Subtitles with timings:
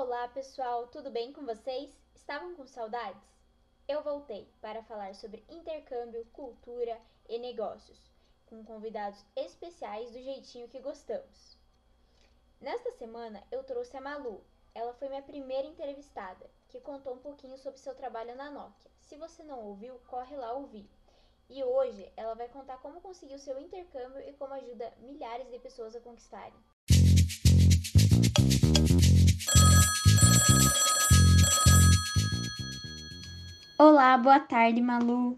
[0.00, 1.90] Olá pessoal, tudo bem com vocês?
[2.14, 3.20] Estavam com saudades?
[3.88, 6.96] Eu voltei para falar sobre intercâmbio, cultura
[7.28, 7.98] e negócios,
[8.46, 11.58] com convidados especiais do jeitinho que gostamos.
[12.60, 14.40] Nesta semana eu trouxe a Malu.
[14.72, 18.92] Ela foi minha primeira entrevistada, que contou um pouquinho sobre seu trabalho na Nokia.
[19.00, 20.88] Se você não ouviu, corre lá ouvir.
[21.50, 25.96] E hoje ela vai contar como conseguiu seu intercâmbio e como ajuda milhares de pessoas
[25.96, 26.54] a conquistarem.
[33.80, 35.36] Olá, boa tarde, Malu.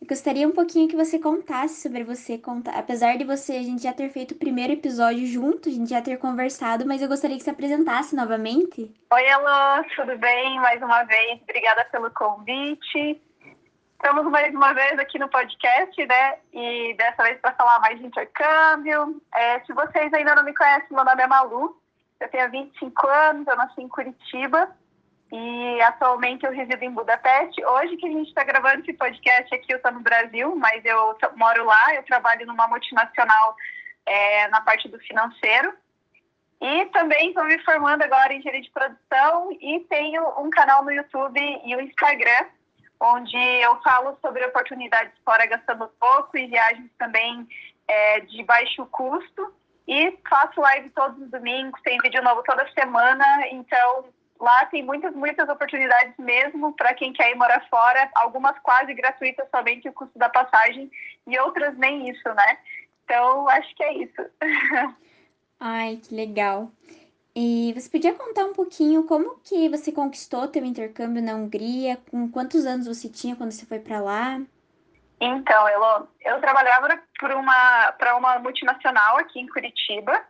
[0.00, 2.70] Eu gostaria um pouquinho que você contasse sobre você, conta...
[2.70, 6.00] apesar de você a gente já ter feito o primeiro episódio junto, a gente já
[6.00, 8.90] ter conversado, mas eu gostaria que você apresentasse novamente.
[9.12, 10.58] Oi, Elô, tudo bem?
[10.60, 13.20] Mais uma vez, obrigada pelo convite.
[13.92, 16.38] Estamos mais uma vez aqui no podcast, né?
[16.50, 19.20] E dessa vez para falar mais de intercâmbio.
[19.34, 21.76] É, se vocês ainda não me conhecem, meu nome é Malu,
[22.20, 24.74] eu tenho 25 anos, eu nasci em Curitiba
[25.32, 27.64] e atualmente eu resido em Budapeste.
[27.64, 31.16] Hoje que a gente está gravando esse podcast aqui, eu estou no Brasil, mas eu
[31.36, 33.56] moro lá, eu trabalho numa multinacional
[34.04, 35.72] é, na parte do financeiro.
[36.60, 40.92] E também estou me formando agora em engenharia de produção e tenho um canal no
[40.92, 42.46] YouTube e o Instagram,
[43.00, 47.48] onde eu falo sobre oportunidades fora gastando pouco e viagens também
[47.88, 49.54] é, de baixo custo.
[49.88, 54.04] E faço live todos os domingos, tem vídeo novo toda semana, então
[54.42, 59.48] Lá tem muitas, muitas oportunidades mesmo para quem quer ir morar fora, algumas quase gratuitas,
[59.54, 60.90] somente o custo da passagem,
[61.28, 62.58] e outras nem isso, né?
[63.04, 64.20] Então, acho que é isso.
[65.60, 66.72] Ai, que legal.
[67.36, 71.96] E você podia contar um pouquinho como que você conquistou teu intercâmbio na Hungria?
[72.10, 74.40] Com quantos anos você tinha quando você foi para lá?
[75.20, 80.20] Então, Elo, eu trabalhava para uma, uma multinacional aqui em Curitiba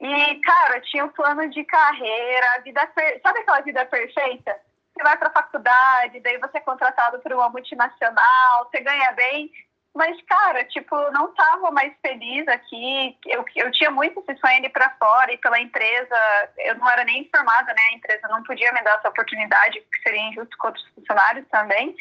[0.00, 3.20] e, cara, tinha um plano de carreira, vida per...
[3.22, 4.56] sabe aquela vida perfeita?
[4.94, 9.50] Você vai para a faculdade, daí você é contratado por uma multinacional, você ganha bem,
[9.94, 13.18] mas, cara, tipo, não tava mais feliz aqui.
[13.26, 16.16] Eu, eu tinha muito esse sonho de ir para fora e pela empresa,
[16.58, 17.82] eu não era nem informada, né?
[17.90, 21.96] A empresa não podia me dar essa oportunidade, seria injusto com outros funcionários também.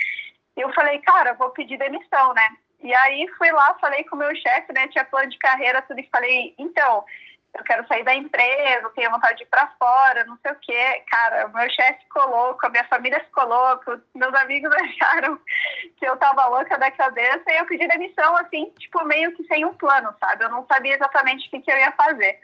[0.55, 2.47] Eu falei, cara, vou pedir demissão, né?
[2.83, 4.87] E aí fui lá, falei com o meu chefe, né?
[4.89, 7.03] Tinha plano de carreira, tudo, e falei, então,
[7.57, 10.55] eu quero sair da empresa, eu tenho vontade de ir para fora, não sei o
[10.55, 11.03] quê.
[11.09, 15.39] Cara, meu chefe ficou louco, a minha família ficou louca, meus amigos acharam
[15.97, 19.65] que eu tava louca da cabeça e eu pedi demissão, assim, tipo, meio que sem
[19.65, 20.43] um plano, sabe?
[20.43, 22.39] Eu não sabia exatamente o que, que eu ia fazer.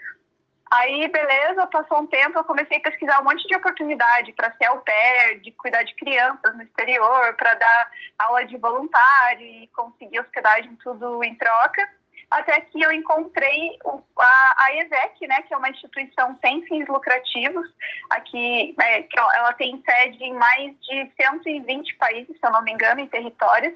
[0.72, 4.66] Aí, beleza, passou um tempo, eu comecei a pesquisar um monte de oportunidade para ser
[4.66, 10.20] au pair, de cuidar de crianças no exterior, para dar aula de voluntário e conseguir
[10.20, 11.88] hospedagem, tudo em troca
[12.34, 13.78] até que eu encontrei
[14.18, 17.68] a, a ESEC, né, que é uma instituição sem fins lucrativos,
[18.10, 22.72] aqui, é, que ela tem sede em mais de 120 países, se eu não me
[22.72, 23.74] engano, em territórios.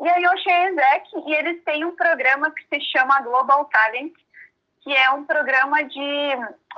[0.00, 3.64] E aí eu achei a ESEC e eles têm um programa que se chama Global
[3.66, 4.12] Talent,
[4.82, 6.30] que é um programa de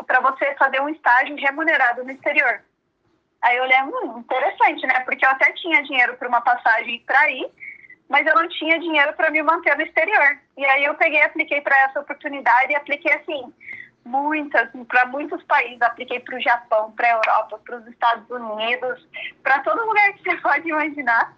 [0.07, 2.63] para você fazer um estágio remunerado no exterior.
[3.43, 5.01] Aí eu olhei, hum, interessante, né?
[5.01, 7.51] Porque eu até tinha dinheiro para uma passagem para ir,
[8.11, 10.39] mas eu não tinha dinheiro para me manter no exterior.
[10.59, 13.55] E aí eu peguei, apliquei para essa oportunidade e apliquei assim
[14.05, 19.09] muitas, para muitos países, apliquei para o Japão, para a Europa, para os Estados Unidos,
[19.45, 21.37] para todo lugar que você pode imaginar.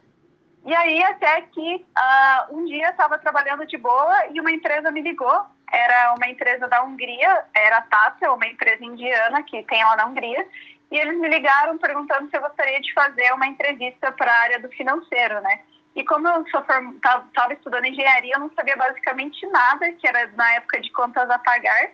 [0.65, 5.03] E aí até que uh, um dia estava trabalhando de boa e uma empresa me
[5.03, 5.45] ligou.
[5.71, 10.07] Era uma empresa da Hungria, era a Tata, uma empresa indiana que tem lá na
[10.07, 10.47] Hungria.
[10.91, 14.61] E eles me ligaram perguntando se eu gostaria de fazer uma entrevista para a área
[14.61, 15.61] do financeiro, né?
[15.95, 20.81] E como eu estava estudando engenharia, eu não sabia basicamente nada, que era na época
[20.81, 21.91] de contas a pagar.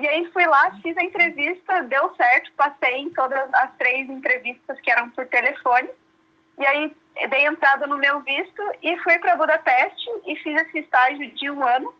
[0.00, 4.80] E aí fui lá, fiz a entrevista, deu certo, passei em todas as três entrevistas
[4.80, 5.88] que eram por telefone.
[6.58, 6.96] E aí
[7.28, 11.64] dei entrada no meu visto e fui para Budapeste e fiz esse estágio de um
[11.64, 11.94] ano.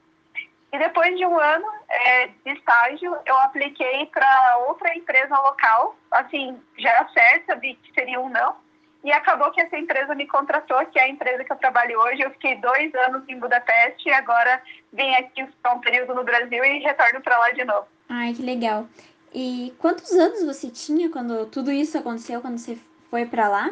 [0.72, 5.96] E depois de um ano é, de estágio, eu apliquei para outra empresa local.
[6.10, 8.56] Assim, já era certo, sabia que seria um não.
[9.04, 12.22] E acabou que essa empresa me contratou, que é a empresa que eu trabalho hoje.
[12.22, 16.64] Eu fiquei dois anos em Budapeste e agora vim aqui ficar um período no Brasil
[16.64, 17.86] e retorno para lá de novo.
[18.08, 18.88] Ai, que legal.
[19.34, 22.78] E quantos anos você tinha quando tudo isso aconteceu, quando você
[23.10, 23.70] foi para lá?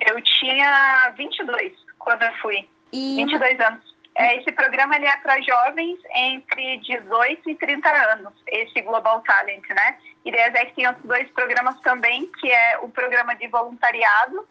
[0.00, 2.68] Eu tinha 22 quando eu fui.
[2.92, 3.92] E 22 anos.
[4.16, 9.66] É, esse programa ele é para jovens entre 18 e 30 anos, esse Global Talent,
[9.70, 9.96] né?
[10.24, 14.46] E daí a tem outros dois programas também, que é o programa de voluntariado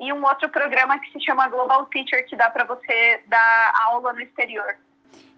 [0.00, 4.14] e um outro programa que se chama Global Teacher, que dá para você dar aula
[4.14, 4.76] no exterior.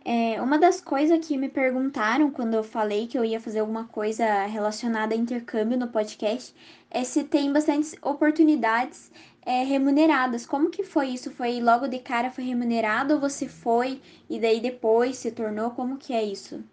[0.04, 3.86] É, uma das coisas que me perguntaram quando eu falei que eu ia fazer alguma
[3.86, 6.54] coisa relacionada a intercâmbio no podcast
[6.90, 9.12] é se tem bastantes oportunidades
[9.44, 10.46] é, remuneradas.
[10.46, 11.32] Como que foi isso?
[11.34, 14.00] Foi logo de cara foi remunerado ou você foi
[14.30, 15.70] e daí depois se tornou?
[15.70, 16.64] Como que é isso?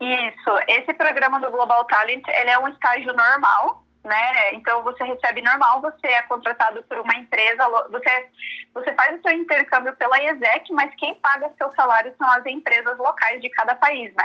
[0.00, 0.50] Isso.
[0.66, 3.79] Esse programa do Global Talent ele é um estágio normal
[4.10, 4.54] né?
[4.54, 8.28] Então você recebe normal, você é contratado por uma empresa, você,
[8.74, 12.98] você faz o seu intercâmbio pela IESEC, mas quem paga seu salário são as empresas
[12.98, 14.24] locais de cada país, né?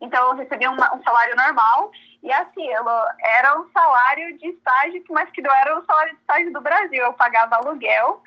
[0.00, 1.90] Então eu recebi um salário normal
[2.22, 2.66] e assim,
[3.22, 7.04] era um salário de estágio, mas que não era um salário de estágio do Brasil.
[7.04, 8.22] Eu pagava aluguel,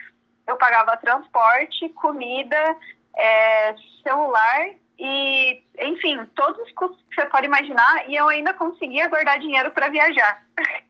[0.47, 2.77] eu pagava transporte, comida,
[3.17, 4.69] é, celular
[4.99, 9.71] e, enfim, todos os custos que você pode imaginar e eu ainda conseguia guardar dinheiro
[9.71, 10.43] para viajar.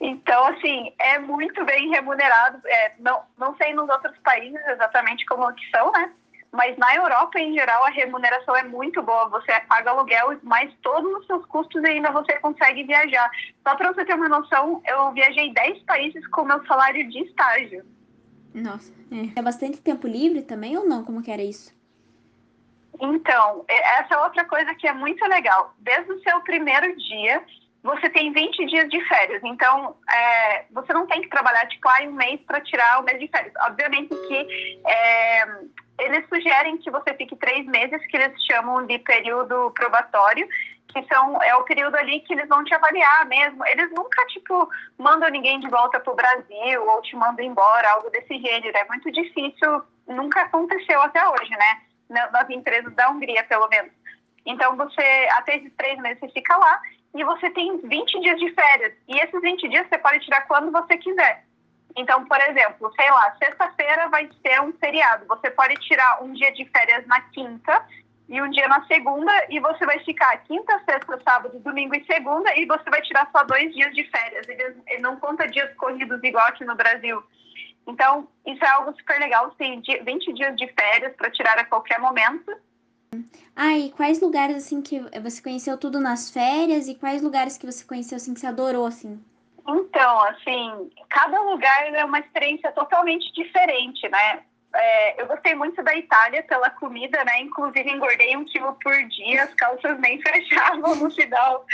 [0.00, 2.60] Então, assim, é muito bem remunerado.
[2.66, 6.10] É, não, não sei nos outros países exatamente como que são, né?
[6.52, 9.28] Mas na Europa, em geral, a remuneração é muito boa.
[9.28, 13.30] Você paga aluguel, mais todos os seus custos ainda você consegue viajar.
[13.62, 17.84] Só para você ter uma noção, eu viajei 10 países com meu salário de estágio.
[18.52, 19.38] Nossa, é.
[19.38, 21.04] é bastante tempo livre também ou não?
[21.04, 21.72] Como que era isso?
[23.00, 25.74] Então, essa é outra coisa que é muito legal.
[25.78, 27.44] Desde o seu primeiro dia,
[27.82, 29.42] você tem 20 dias de férias.
[29.44, 33.18] Então, é, você não tem que trabalhar, tipo, ah, um mês para tirar o mês
[33.18, 33.52] de férias.
[33.66, 35.44] Obviamente que é,
[35.98, 40.46] eles sugerem que você fique três meses, que eles chamam de período probatório,
[40.88, 43.64] que são, é o período ali que eles vão te avaliar mesmo.
[43.66, 44.68] Eles nunca, tipo,
[44.98, 48.76] mandam ninguém de volta para o Brasil ou te mandam embora, algo desse gênero.
[48.76, 51.80] É muito difícil, nunca aconteceu até hoje, né?
[52.10, 53.92] Nas empresas da Hungria, pelo menos.
[54.44, 56.80] Então, você, até esses três meses, você fica lá
[57.14, 58.94] e você tem 20 dias de férias.
[59.08, 61.44] E esses 20 dias você pode tirar quando você quiser.
[61.96, 65.26] Então, por exemplo, sei lá, sexta-feira vai ser um feriado.
[65.26, 67.84] Você pode tirar um dia de férias na quinta
[68.28, 72.56] e um dia na segunda, e você vai ficar quinta, sexta, sábado, domingo e segunda,
[72.56, 74.48] e você vai tirar só dois dias de férias.
[74.48, 77.20] Ele, não conta dias corridos igual aqui no Brasil.
[77.88, 79.46] Então, isso é algo super legal.
[79.50, 82.56] Você tem 20 dias de férias para tirar a qualquer momento.
[83.56, 87.66] Ah, e quais lugares, assim, que você conheceu tudo nas férias e quais lugares que
[87.66, 89.20] você conheceu, assim, que você adorou, assim?
[89.66, 94.42] Então, assim, cada lugar é uma experiência totalmente diferente, né?
[94.72, 97.40] É, eu gostei muito da Itália pela comida, né?
[97.40, 101.64] Inclusive engordei um quilo por dia, as calças nem fechavam no final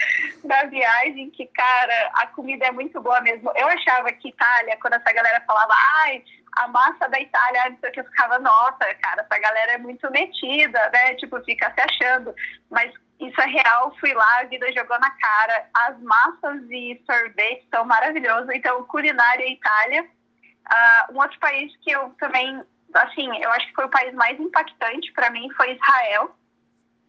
[0.44, 3.52] da viagem, que, cara, a comida é muito boa mesmo.
[3.54, 6.24] Eu achava que Itália, quando essa galera falava, ai,
[6.56, 11.14] a massa da Itália, eu ficava, nossa, cara, essa galera é muito metida, né?
[11.16, 12.34] Tipo, fica se achando.
[12.70, 15.68] Mas isso é real, fui lá, a vida jogou na cara.
[15.74, 18.48] As massas e sorvetes são maravilhosos.
[18.54, 20.02] Então, culinária Itália.
[20.02, 22.60] Uh, um outro país que eu também,
[22.98, 26.34] assim, eu acho que foi o país mais impactante para mim foi Israel.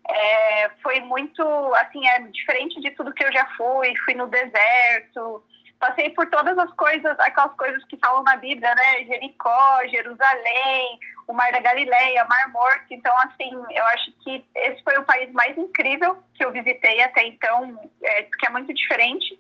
[0.10, 1.44] É, foi muito,
[1.76, 3.94] assim, é diferente de tudo que eu já fui.
[4.06, 5.44] Fui no deserto,
[5.80, 9.06] passei por todas as coisas, aquelas coisas que falam na Bíblia, né?
[9.06, 12.86] Jericó, Jerusalém, o Mar da Galileia, Mar Morto.
[12.90, 17.26] Então, assim, eu acho que esse foi o país mais incrível que eu visitei até
[17.28, 19.38] então, é, que é muito diferente.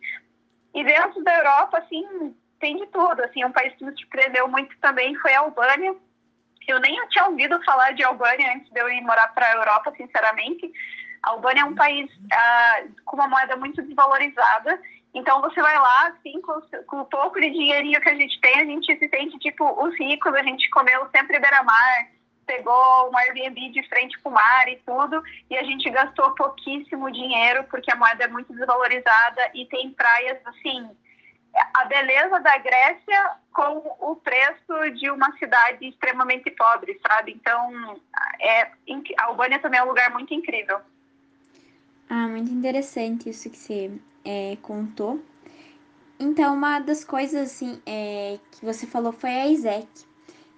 [0.73, 3.23] E dentro da Europa, assim, tem de tudo.
[3.23, 5.95] Assim, um país que me surpreendeu muito também foi a Albânia.
[6.67, 9.93] Eu nem tinha ouvido falar de Albânia antes de eu ir morar para a Europa,
[9.95, 10.71] sinceramente.
[11.23, 14.79] A Albânia é um país ah, com uma moeda muito desvalorizada
[15.17, 18.59] então você vai lá, assim, com, com o pouco de dinheirinho que a gente tem,
[18.59, 22.07] a gente se sente tipo os ricos, a gente comeu sempre beira-mar,
[22.45, 27.11] pegou um Airbnb de frente para o mar e tudo, e a gente gastou pouquíssimo
[27.11, 30.87] dinheiro porque a moeda é muito desvalorizada e tem praias assim.
[31.73, 37.33] A beleza da Grécia com o preço de uma cidade extremamente pobre, sabe?
[37.33, 37.99] Então,
[38.39, 38.63] é,
[39.18, 40.80] a Albânia também é um lugar muito incrível.
[42.09, 43.92] Ah, muito interessante isso que você
[44.23, 45.21] é, contou.
[46.19, 49.87] Então, uma das coisas assim é, que você falou foi a ISEC.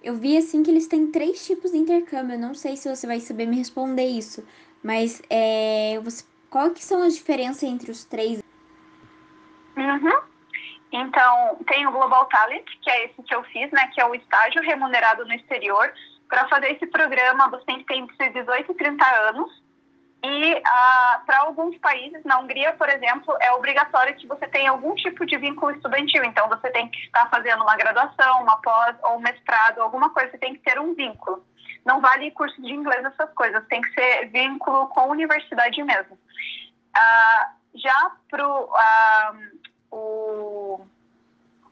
[0.02, 2.34] Eu vi assim que eles têm três tipos de intercâmbio.
[2.34, 4.46] Eu não sei se você vai saber me responder isso,
[4.82, 8.42] mas é, você, qual que são as diferenças entre os três?
[9.76, 10.29] Uhum.
[10.92, 14.14] Então, tem o Global Talent, que é esse que eu fiz, né, que é o
[14.14, 15.92] estágio remunerado no exterior.
[16.28, 19.50] Para fazer esse programa, você tem que ter entre 18 e 30 anos.
[20.22, 24.94] E ah, para alguns países, na Hungria, por exemplo, é obrigatório que você tenha algum
[24.94, 26.24] tipo de vínculo estudantil.
[26.24, 30.30] Então, você tem que estar fazendo uma graduação, uma pós ou um mestrado, alguma coisa,
[30.30, 31.44] você tem que ter um vínculo.
[31.86, 33.66] Não vale curso de inglês, essas coisas.
[33.68, 36.18] Tem que ser vínculo com a universidade mesmo.
[36.94, 39.32] Ah, já para ah,
[39.90, 40.80] o,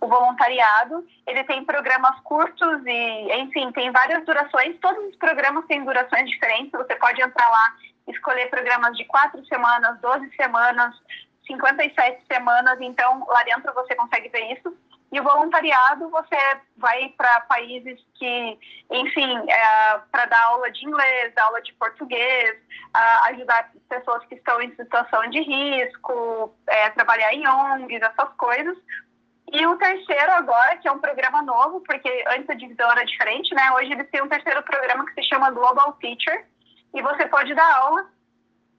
[0.00, 1.06] o voluntariado.
[1.26, 4.78] Ele tem programas curtos e, enfim, tem várias durações.
[4.80, 6.72] Todos os programas têm durações diferentes.
[6.72, 7.74] Você pode entrar lá,
[8.08, 10.94] escolher programas de quatro semanas, 12 semanas,
[11.46, 12.78] 57 semanas.
[12.80, 14.76] Então, lá dentro você consegue ver isso.
[15.10, 16.36] E o voluntariado, você
[16.76, 18.58] vai para países que,
[18.90, 22.56] enfim, é, para dar aula de inglês, aula de português,
[23.28, 28.76] ajudar pessoas que estão em situação de risco, é, trabalhar em ONGs, essas coisas.
[29.50, 33.54] E o terceiro agora, que é um programa novo, porque antes a divisão era diferente,
[33.54, 33.72] né?
[33.72, 36.44] Hoje eles têm um terceiro programa que se chama Global Teacher,
[36.94, 38.06] e você pode dar aula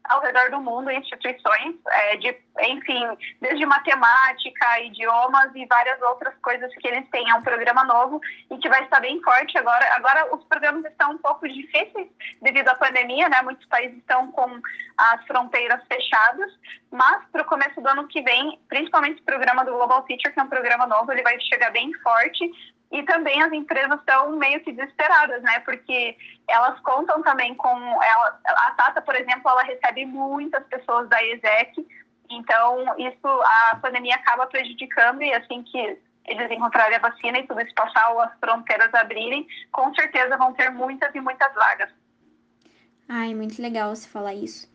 [0.09, 3.05] ao redor do mundo, instituições, é, de, enfim,
[3.39, 7.29] desde matemática, idiomas e várias outras coisas que eles têm.
[7.29, 9.85] É um programa novo e que vai estar bem forte agora.
[9.95, 12.07] Agora os programas estão um pouco difíceis
[12.41, 13.41] devido à pandemia, né?
[13.43, 14.59] Muitos países estão com
[14.97, 16.51] as fronteiras fechadas,
[16.91, 20.39] mas para o começo do ano que vem, principalmente o programa do Global Teacher, que
[20.39, 22.51] é um programa novo, ele vai chegar bem forte
[22.91, 25.59] e também as empresas estão meio que desesperadas, né?
[25.59, 26.17] Porque
[26.47, 31.87] elas contam também com ela, a Tata, por exemplo, ela recebe muitas pessoas da ESEC,
[32.29, 37.61] então isso a pandemia acaba prejudicando e assim que eles encontrarem a vacina e tudo
[37.61, 41.89] isso passar ou as fronteiras abrirem, com certeza vão ter muitas e muitas vagas.
[43.07, 44.69] Ai, muito legal você falar isso.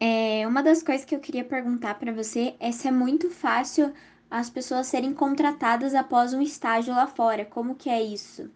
[0.00, 3.92] É, uma das coisas que eu queria perguntar para você é se é muito fácil
[4.32, 7.44] as pessoas serem contratadas após um estágio lá fora.
[7.44, 8.50] Como que é isso?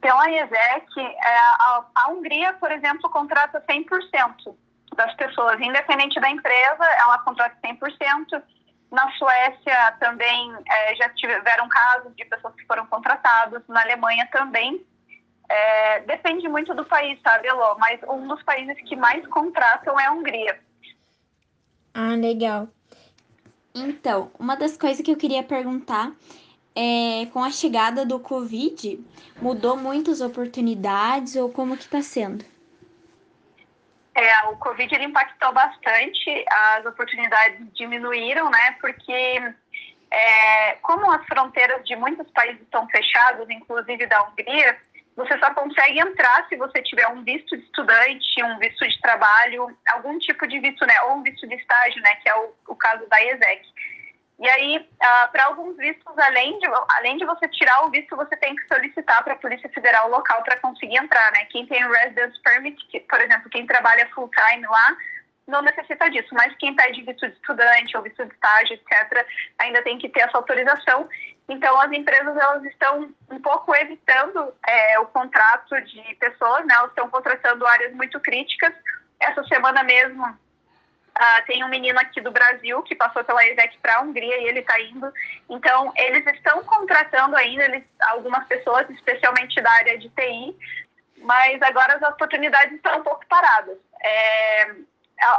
[0.00, 4.56] Pela IESEC, é, a, a Hungria, por exemplo, contrata 100%
[4.96, 8.42] das pessoas, independente da empresa, ela contrata 100%.
[8.90, 14.84] Na Suécia também é, já tiveram casos de pessoas que foram contratadas, na Alemanha também.
[15.48, 17.76] É, depende muito do país, sabe, Elô?
[17.78, 20.58] Mas um dos países que mais contratam é a Hungria.
[21.94, 22.68] Ah, legal.
[23.86, 26.12] Então, uma das coisas que eu queria perguntar
[26.74, 29.04] é, com a chegada do Covid,
[29.42, 32.44] mudou muitas oportunidades ou como que está sendo?
[34.14, 38.76] É, o Covid ele impactou bastante, as oportunidades diminuíram, né?
[38.80, 39.12] Porque
[40.10, 44.76] é, como as fronteiras de muitos países estão fechadas, inclusive da Hungria,
[45.18, 49.76] você só consegue entrar se você tiver um visto de estudante, um visto de trabalho,
[49.90, 50.94] algum tipo de visto, né?
[51.08, 52.14] Ou um visto de estágio, né?
[52.22, 53.62] Que é o, o caso da ESEC.
[54.38, 56.66] E aí, uh, para alguns vistos, além de,
[56.98, 60.40] além de você tirar o visto, você tem que solicitar para a Polícia Federal local
[60.44, 61.46] para conseguir entrar, né?
[61.46, 64.96] Quem tem residence permit, que, por exemplo, quem trabalha full time lá,
[65.48, 69.26] não necessita disso, mas quem pede visto de estudante ou visto de estágio, etc.,
[69.58, 71.08] ainda tem que ter essa autorização.
[71.48, 76.74] Então, as empresas elas estão um pouco evitando é, o contrato de pessoas, né?
[76.74, 78.74] Elas estão contratando áreas muito críticas.
[79.18, 83.96] Essa semana mesmo, uh, tem um menino aqui do Brasil que passou pela ESEC para
[83.96, 85.10] a Hungria e ele está indo.
[85.48, 90.54] Então, eles estão contratando ainda eles, algumas pessoas, especialmente da área de TI,
[91.22, 93.78] mas agora as oportunidades estão um pouco paradas.
[94.02, 94.74] É,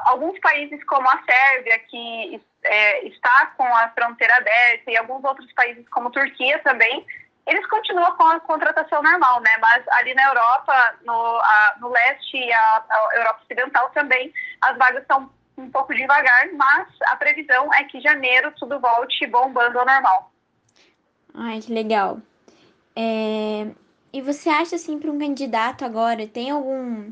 [0.06, 5.51] alguns países como a Sérvia, que é, está com a fronteira aberta, e alguns outros
[5.54, 7.06] países como Turquia também,
[7.48, 9.58] eles continuam com a contratação normal, né?
[9.60, 14.78] Mas ali na Europa, no, a, no leste e a, a, Europa Ocidental também, as
[14.78, 19.86] vagas estão um pouco devagar, mas a previsão é que janeiro tudo volte bombando ao
[19.86, 20.32] normal.
[21.34, 22.20] Ai, que legal.
[22.96, 23.68] É...
[24.12, 27.12] E você acha, assim, para um candidato agora, tem algum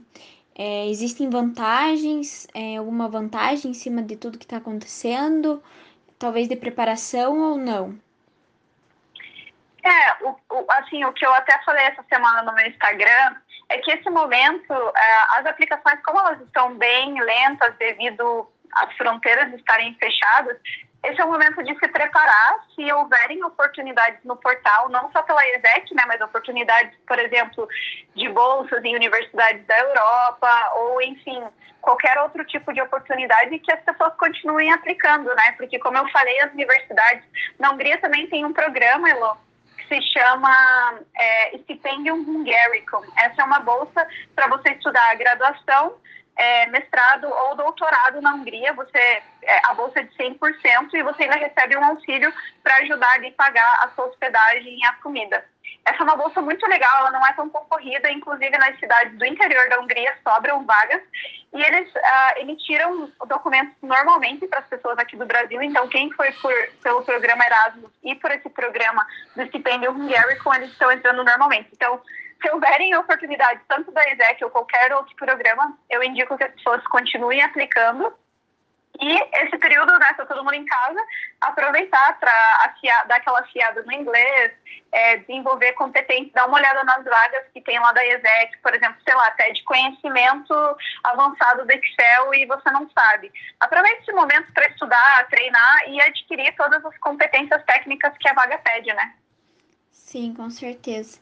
[0.58, 5.64] é, existem vantagens, é, alguma vantagem em cima de tudo que está acontecendo?
[6.18, 7.96] Talvez de preparação ou não?
[9.84, 13.36] É, o, o, assim, o que eu até falei essa semana no meu Instagram
[13.70, 19.54] é que esse momento, é, as aplicações, como elas estão bem lentas devido às fronteiras
[19.54, 20.58] estarem fechadas,
[21.04, 25.46] esse é o momento de se preparar se houverem oportunidades no portal, não só pela
[25.48, 27.68] ESEC, né, mas oportunidades, por exemplo,
[28.16, 31.42] de bolsas em universidades da Europa, ou enfim,
[31.82, 35.54] qualquer outro tipo de oportunidade que as pessoas continuem aplicando, né?
[35.54, 37.24] Porque, como eu falei, as universidades,
[37.60, 39.38] na Hungria também tem um programa, Elo,
[39.78, 43.02] que se chama é, Stipendium Hungaricum.
[43.18, 45.96] Essa é uma bolsa para você estudar a graduação
[46.38, 51.24] é, mestrado ou doutorado na Hungria, você é, a bolsa é de 100% e você
[51.24, 52.32] ainda recebe um auxílio
[52.64, 55.44] para ajudar a pagar a sua hospedagem e a comida.
[55.86, 59.26] Essa é uma bolsa muito legal, ela não é tão concorrida, inclusive nas cidades do
[59.26, 61.02] interior da Hungria sobram vagas
[61.54, 65.62] e eles uh, emitiram documentos normalmente para as pessoas aqui do Brasil.
[65.62, 66.54] Então, quem foi por,
[66.84, 71.70] pelo programa Erasmus e por esse programa do estipêndio Hungarico, eles estão entrando normalmente.
[71.72, 72.02] Então,
[72.42, 76.86] se houverem oportunidades, tanto da ESEC ou qualquer outro programa, eu indico que as pessoas
[76.88, 78.14] continuem aplicando
[79.00, 81.00] E esse período, né, tá todo mundo em casa,
[81.42, 82.32] aproveitar para
[83.08, 84.52] dar aquela afiada no inglês,
[84.92, 89.00] é, desenvolver competências, dar uma olhada nas vagas que tem lá da ESEC, por exemplo,
[89.04, 90.54] sei lá, até de conhecimento
[91.04, 93.32] avançado do Excel e você não sabe.
[93.60, 98.58] Aproveite esse momento para estudar, treinar e adquirir todas as competências técnicas que a vaga
[98.58, 99.14] pede, né?
[99.92, 101.20] Sim, com certeza.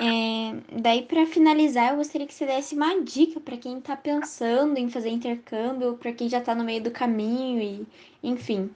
[0.00, 4.78] É, daí, para finalizar, eu gostaria que você desse uma dica para quem está pensando
[4.78, 7.86] em fazer intercâmbio, para quem já está no meio do caminho e,
[8.22, 8.74] enfim.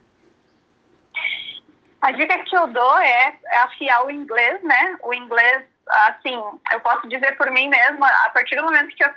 [1.99, 4.99] A dica que eu dou é, é afiar o inglês, né?
[5.01, 6.39] O inglês, assim,
[6.71, 9.09] eu posso dizer por mim mesma, a partir do momento que eu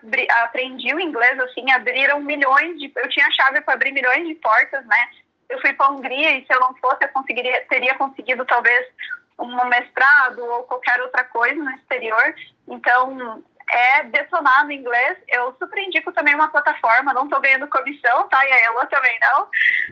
[0.44, 2.90] aprendi o inglês, assim, abriram milhões de.
[2.96, 5.10] Eu tinha a chave para abrir milhões de portas, né?
[5.50, 8.86] Eu fui para a Hungria e se eu não fosse, eu conseguiria, teria conseguido talvez
[9.38, 12.34] um mestrado ou qualquer outra coisa no exterior.
[12.66, 15.18] Então, é detonar no inglês.
[15.28, 18.44] Eu super indico também uma plataforma, não estou ganhando comissão, tá?
[18.46, 19.48] E a Elo também não.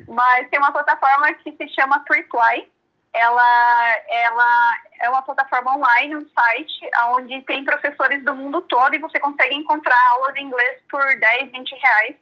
[0.09, 2.71] Mas tem uma plataforma que se chama Triply.
[3.13, 8.99] Ela, ela é uma plataforma online, um site, onde tem professores do mundo todo e
[8.99, 12.17] você consegue encontrar aulas de inglês por 10, 20 reais.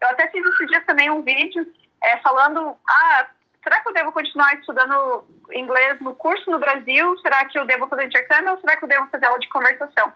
[0.00, 1.64] Eu até fiz esses dias também um vídeo
[2.02, 3.26] é, falando, ah,
[3.62, 7.16] será que eu devo continuar estudando inglês no curso no Brasil?
[7.18, 10.12] Será que eu devo fazer intercâmbio ou será que eu devo fazer aula de conversação?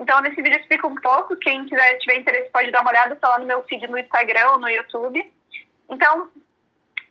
[0.00, 1.36] Então, nesse vídeo eu explico um pouco.
[1.36, 3.14] Quem quiser, tiver interesse, pode dar uma olhada.
[3.14, 5.32] Está lá no meu feed no Instagram ou no YouTube.
[5.88, 6.30] Então,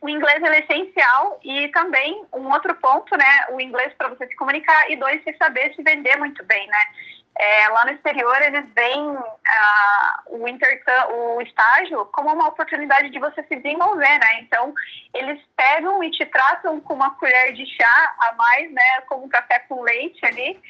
[0.00, 3.46] o inglês é essencial e também um outro ponto, né?
[3.50, 6.84] O inglês para você se comunicar e dois, você saber se vender muito bem, né?
[7.36, 10.44] É, lá no exterior, eles veem ah, o,
[11.36, 14.40] o estágio como uma oportunidade de você se desenvolver, né?
[14.40, 14.72] Então,
[15.12, 19.00] eles pegam e te tratam com uma colher de chá a mais, né?
[19.08, 20.60] Como um café com leite ali.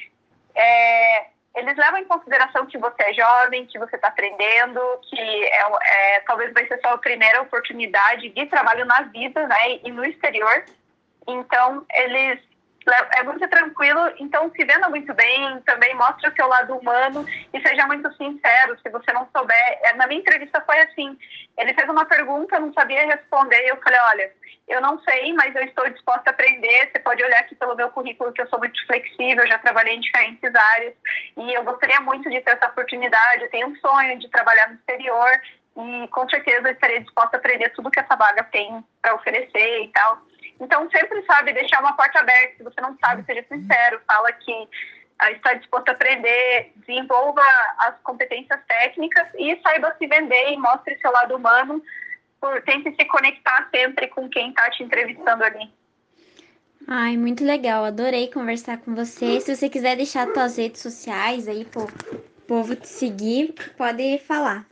[0.55, 6.15] É, eles levam em consideração que você é jovem, que você está aprendendo, que é,
[6.15, 9.79] é, talvez vai ser sua primeira oportunidade de trabalho na vida, né?
[9.83, 10.65] E no exterior.
[11.27, 12.39] Então, eles
[12.91, 17.61] é muito tranquilo, então se venda muito bem, também mostra o seu lado humano e
[17.61, 19.79] seja muito sincero, se você não souber.
[19.83, 21.17] É, na minha entrevista foi assim,
[21.57, 24.31] ele fez uma pergunta, eu não sabia responder, e eu falei, olha,
[24.67, 27.89] eu não sei, mas eu estou disposta a aprender, você pode olhar aqui pelo meu
[27.89, 30.93] currículo que eu sou muito flexível, já trabalhei em diferentes áreas,
[31.37, 34.75] e eu gostaria muito de ter essa oportunidade, eu tenho um sonho de trabalhar no
[34.75, 35.41] exterior,
[35.77, 39.83] e com certeza eu estaria disposta a aprender tudo que essa vaga tem para oferecer
[39.83, 40.21] e tal.
[40.59, 42.57] Então, sempre sabe deixar uma porta aberta.
[42.57, 44.01] Se você não sabe, seja sincero.
[44.07, 44.67] Fala que
[45.31, 47.41] está disposto a aprender, desenvolva
[47.79, 51.81] as competências técnicas e saiba se vender e mostre seu lado humano.
[52.39, 55.71] Por, tente se conectar sempre com quem está te entrevistando ali.
[56.87, 57.83] Ai, muito legal.
[57.83, 59.39] Adorei conversar com você.
[59.41, 61.87] Se você quiser deixar suas redes sociais aí pro
[62.47, 64.65] povo te seguir, pode falar.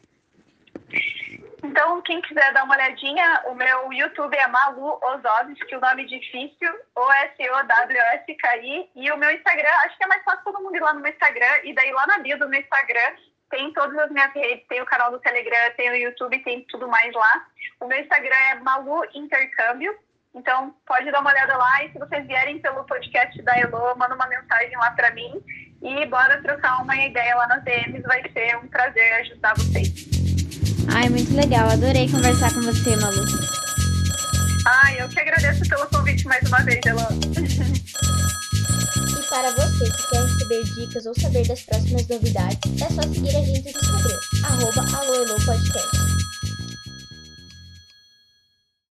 [1.63, 4.99] Então, quem quiser dar uma olhadinha, o meu YouTube é Malu
[5.65, 10.61] que o nome difícil, O-S-O-W-S-K-I, e o meu Instagram, acho que é mais fácil todo
[10.61, 13.15] mundo ir lá no meu Instagram, e daí lá na bio do meu Instagram
[13.49, 16.87] tem todas as minhas redes, tem o canal do Telegram, tem o YouTube, tem tudo
[16.87, 17.45] mais lá.
[17.79, 19.95] O meu Instagram é Malu Intercâmbio,
[20.35, 24.15] então pode dar uma olhada lá, e se vocês vierem pelo podcast da Elo, manda
[24.15, 25.41] uma mensagem lá para mim,
[25.81, 30.12] e bora trocar uma ideia lá nas DMs, vai ser um prazer ajudar vocês.
[30.87, 31.69] Ai, muito legal.
[31.69, 33.23] Adorei conversar com você, Malu.
[34.65, 37.01] Ai, eu que agradeço pelo convite mais uma vez, Elô.
[39.09, 43.35] e para você que quer receber dicas ou saber das próximas novidades, é só seguir
[43.35, 44.83] a gente no Instagram, arroba
[45.45, 46.22] Podcast.